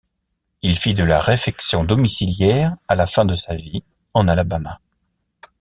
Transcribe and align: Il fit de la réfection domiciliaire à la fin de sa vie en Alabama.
Il 0.63 0.79
fit 0.79 0.95
de 0.95 1.03
la 1.03 1.19
réfection 1.19 1.83
domiciliaire 1.83 2.75
à 2.87 2.95
la 2.95 3.05
fin 3.05 3.23
de 3.23 3.35
sa 3.35 3.53
vie 3.53 3.83
en 4.15 4.27
Alabama. 4.27 4.79